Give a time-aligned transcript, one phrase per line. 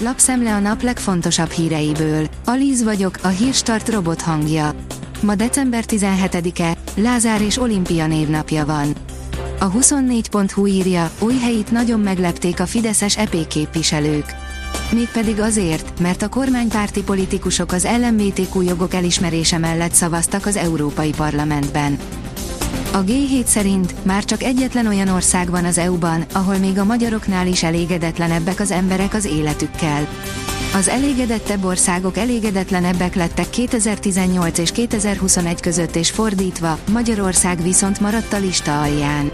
[0.00, 2.28] lapszemle a nap legfontosabb híreiből.
[2.44, 4.74] Alíz vagyok, a hírstart robot hangja.
[5.20, 8.94] Ma december 17-e, Lázár és Olimpia névnapja van.
[9.60, 14.34] A 24.hu írja, új helyit nagyon meglepték a Fideszes EP képviselők.
[14.92, 21.98] Mégpedig azért, mert a kormánypárti politikusok az LMBTQ jogok elismerése mellett szavaztak az Európai Parlamentben.
[22.92, 27.46] A G7 szerint már csak egyetlen olyan ország van az EU-ban, ahol még a magyaroknál
[27.46, 30.08] is elégedetlenebbek az emberek az életükkel.
[30.74, 38.38] Az elégedettebb országok elégedetlenebbek lettek 2018 és 2021 között és fordítva, Magyarország viszont maradt a
[38.38, 39.30] lista alján.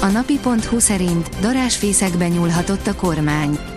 [0.00, 3.75] A napi.hu szerint darásfészekbe nyúlhatott a kormány.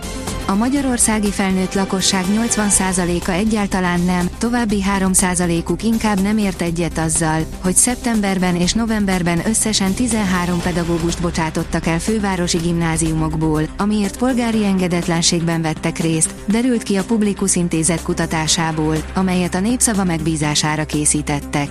[0.50, 7.74] A magyarországi felnőtt lakosság 80%-a egyáltalán nem, további 3%-uk inkább nem ért egyet azzal, hogy
[7.74, 16.34] szeptemberben és novemberben összesen 13 pedagógust bocsátottak el fővárosi gimnáziumokból, amiért polgári engedetlenségben vettek részt,
[16.46, 21.68] derült ki a Publikus Intézet kutatásából, amelyet a népszava megbízására készítettek.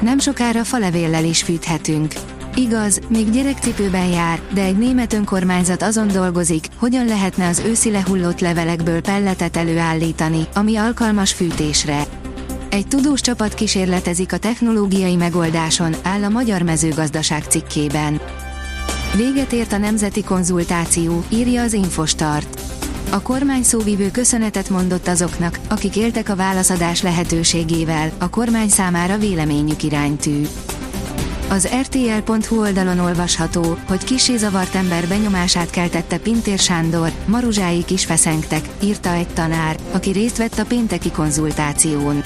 [0.00, 2.12] Nem sokára falevéllel is fűthetünk.
[2.54, 8.40] Igaz, még gyerekcipőben jár, de egy német önkormányzat azon dolgozik, hogyan lehetne az őszi lehullott
[8.40, 12.04] levelekből pelletet előállítani, ami alkalmas fűtésre.
[12.70, 18.20] Egy tudós csapat kísérletezik a technológiai megoldáson, áll a Magyar Mezőgazdaság cikkében.
[19.16, 22.60] Véget ért a nemzeti konzultáció, írja az Infostart.
[23.10, 29.82] A kormány szóvivő köszönetet mondott azoknak, akik éltek a válaszadás lehetőségével, a kormány számára véleményük
[29.82, 30.46] iránytű.
[31.50, 38.68] Az RTL.hu oldalon olvasható, hogy kisé zavart ember benyomását keltette Pintér Sándor, maruzsáik is feszengtek,
[38.82, 42.22] írta egy tanár, aki részt vett a pénteki konzultáción.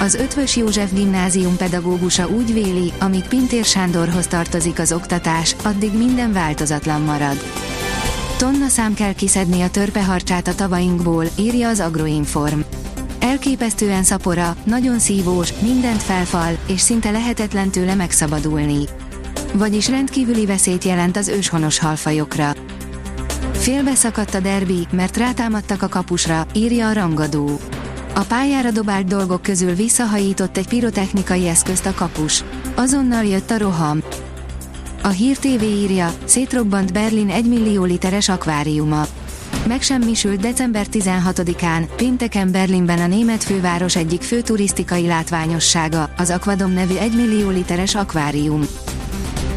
[0.00, 6.32] Az Ötvös József gimnázium pedagógusa úgy véli, amíg Pintér Sándorhoz tartozik az oktatás, addig minden
[6.32, 7.36] változatlan marad.
[8.38, 12.60] Tonna szám kell kiszedni a törpeharcsát a tavainkból, írja az Agroinform.
[13.20, 18.84] Elképesztően szapora, nagyon szívós, mindent felfal, és szinte lehetetlen tőle megszabadulni.
[19.54, 22.52] Vagyis rendkívüli veszélyt jelent az őshonos halfajokra.
[23.52, 27.60] Félbeszakadt a derbi, mert rátámadtak a kapusra, írja a rangadó.
[28.14, 32.44] A pályára dobált dolgok közül visszahajított egy pirotechnikai eszközt a kapus.
[32.74, 34.02] Azonnal jött a roham.
[35.02, 39.06] A Hír TV írja, szétrobbant Berlin 1 millió literes akváriuma.
[39.66, 46.96] Megsemmisült december 16-án, pénteken Berlinben a német főváros egyik fő turisztikai látványossága, az Aquadom nevű
[46.96, 48.66] 1 millió literes akvárium.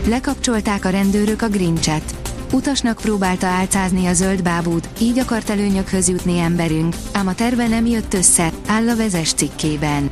[0.07, 2.15] Lekapcsolták a rendőrök a Grincset.
[2.51, 7.85] Utasnak próbálta álcázni a zöld bábút, így akart előnyökhöz jutni emberünk, ám a terve nem
[7.85, 10.09] jött össze, áll a vezes cikkében.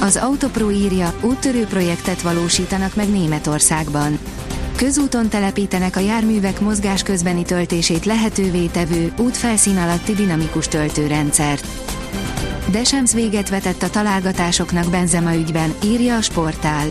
[0.00, 4.18] Az Autopro írja, úttörő projektet valósítanak meg Németországban
[4.84, 11.66] közúton telepítenek a járművek mozgás közbeni töltését lehetővé tevő, útfelszín alatti dinamikus töltőrendszert.
[12.70, 16.86] Desems véget vetett a találgatásoknak Benzema ügyben, írja a sportál.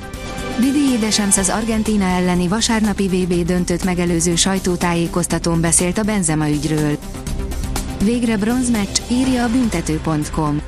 [0.59, 6.97] Didier Desems az Argentína elleni vasárnapi VB döntőt megelőző sajtótájékoztatón beszélt a Benzema ügyről.
[8.03, 10.59] Végre bronzmeccs, írja a büntető.com.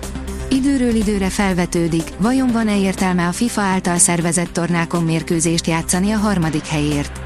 [0.53, 6.66] Időről időre felvetődik, vajon van-e értelme a FIFA által szervezett tornákon mérkőzést játszani a harmadik
[6.66, 7.19] helyért.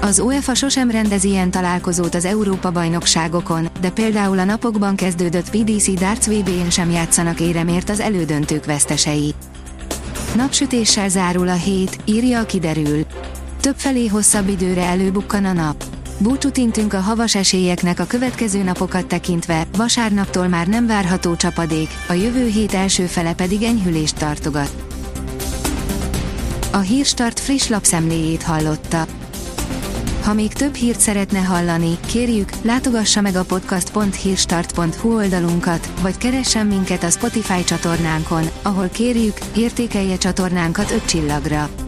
[0.00, 6.26] Az UEFA sosem rendez ilyen találkozót az Európa-bajnokságokon, de például a napokban kezdődött PDC Darts
[6.26, 9.34] VB-n sem játszanak éremért az elődöntők vesztesei.
[10.36, 13.06] Napsütéssel zárul a hét, írja a kiderül.
[13.60, 15.84] Többfelé hosszabb időre előbukkan a nap.
[16.20, 22.46] Búcsút a havas esélyeknek a következő napokat tekintve, vasárnaptól már nem várható csapadék, a jövő
[22.46, 24.70] hét első fele pedig enyhülést tartogat.
[26.72, 29.06] A Hírstart friss lapszemléjét hallotta.
[30.22, 37.02] Ha még több hírt szeretne hallani, kérjük, látogassa meg a podcast.hírstart.hu oldalunkat, vagy keressen minket
[37.02, 41.87] a Spotify csatornánkon, ahol kérjük, értékelje csatornánkat 5 csillagra.